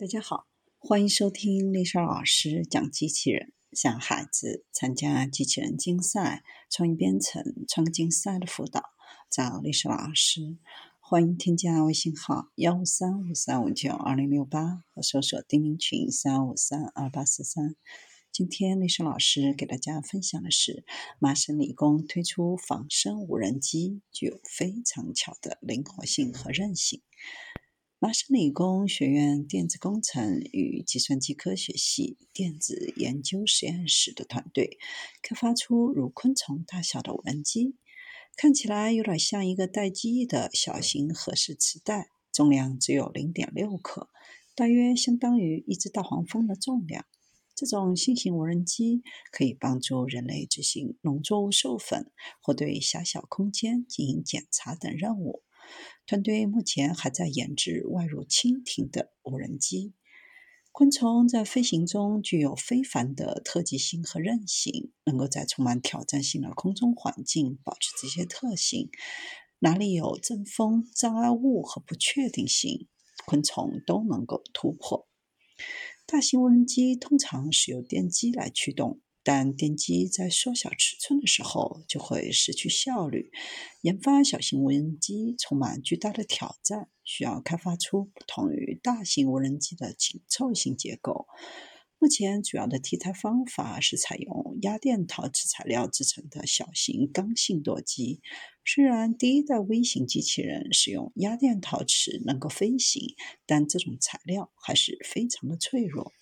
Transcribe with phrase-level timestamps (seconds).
[0.00, 0.46] 大家好，
[0.78, 3.52] 欢迎收听丽莎老师讲机器人。
[3.72, 8.80] 向孩子参加机器人竞赛、创意编程、创客竞赛的辅导，
[9.28, 10.56] 找丽莎老师。
[11.00, 17.74] 欢迎添加微信号幺五三五三五九二零六八和搜索钉钉群三五三二八四三。
[18.30, 20.84] 今天丽莎老师给大家分享的是，
[21.18, 27.02] 麻省理工推出仿生无人机，具有非常强的灵活性和韧性。
[28.00, 34.78] 麻省理工学院电子工程与计算机科学系电子研究实验室的团队
[35.20, 37.74] 开发出如昆虫大小的无人机，
[38.36, 44.08] 看起来有点像一个带记忆的小型盒式磁带，重量只有零点六克，
[44.54, 47.04] 大约相当于一只大黄蜂的重量。
[47.56, 55.42] 这种新型无人机可以帮助人类执行农作物授粉或对狭小空间进行检查等任务。
[56.06, 59.94] 团队目前还在研制外入蜻蜓的无人机。
[60.72, 68.88] 昆虫在飞行中具有非凡的特技性和韧性，能够在充满挑战性的空中环境保持这些特性。
[69.58, 72.86] 哪里有阵风、障碍物和不确定性，
[73.26, 75.08] 昆虫都能够突破。
[76.06, 79.00] 大型无人机通常是由电机来驱动。
[79.28, 83.30] 但电机在缩小尺寸的时候就会失去效率。
[83.82, 91.26] 研发小型无人机充满巨大的挑战，需要开发出不同于大型无人机的紧凑型结构。
[91.98, 98.22] 目前主要的替代方法是采用压电陶瓷材料制成的小型刚性舵机。
[98.64, 106.14] 虽然第一代微型机器人使用压电陶瓷能够飞行，但这种材料还是非常的脆弱。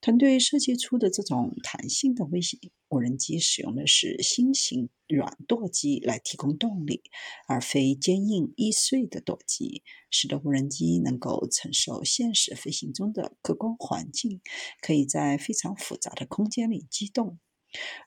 [0.00, 2.58] 团队设计出的这种弹性的微型
[2.88, 7.02] 无人机，使用的是新型软舵机来提供动力，
[7.46, 14.40] 而非坚硬易碎的舵机，使得无人机能够承受现实飞行中的客观环境，
[14.80, 17.38] 可以在非常复杂的空间里机动。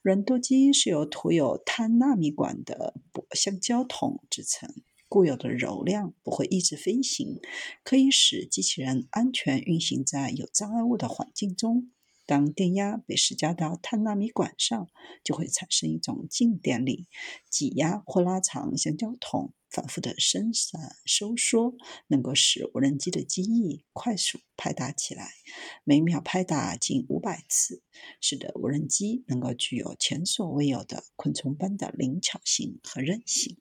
[0.04, 4.85] 软舵机是由涂有碳纳米管的薄橡胶筒制成。
[5.16, 7.40] 固有的柔量不会抑制飞行，
[7.86, 11.90] 可以使机器人安全运行在有障碍物的环境中。
[12.26, 14.90] 当电压被施加到碳纳米管上，
[15.24, 17.08] 就会产生一种静电力，
[17.50, 21.76] 挤压或拉长橡胶桶，反复的伸展收缩，
[22.08, 25.30] 能够使无人机的机翼快速拍打起来，
[25.86, 27.82] 每秒拍打近五百次，
[28.20, 33.56] 使得无人机能够具有前所未有的昆虫般的灵巧性和韧性。